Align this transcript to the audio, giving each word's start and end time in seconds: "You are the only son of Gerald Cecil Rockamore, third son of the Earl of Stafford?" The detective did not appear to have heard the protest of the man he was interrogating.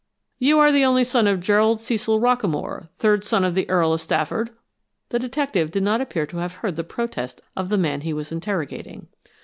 "You 0.39 0.57
are 0.57 0.71
the 0.71 0.83
only 0.83 1.03
son 1.03 1.27
of 1.27 1.39
Gerald 1.39 1.79
Cecil 1.79 2.19
Rockamore, 2.19 2.89
third 2.97 3.23
son 3.23 3.45
of 3.45 3.53
the 3.53 3.69
Earl 3.69 3.93
of 3.93 4.01
Stafford?" 4.01 4.49
The 5.09 5.19
detective 5.19 5.69
did 5.69 5.83
not 5.83 6.01
appear 6.01 6.25
to 6.25 6.37
have 6.37 6.53
heard 6.65 6.75
the 6.75 6.83
protest 6.83 7.39
of 7.55 7.69
the 7.69 7.77
man 7.77 8.01
he 8.01 8.11
was 8.11 8.31
interrogating. 8.31 9.09